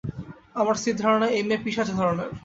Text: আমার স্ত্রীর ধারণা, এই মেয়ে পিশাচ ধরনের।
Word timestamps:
আমার 0.55 0.75
স্ত্রীর 0.75 0.97
ধারণা, 0.97 1.27
এই 1.29 1.43
মেয়ে 1.43 1.63
পিশাচ 1.65 1.87
ধরনের। 1.91 2.29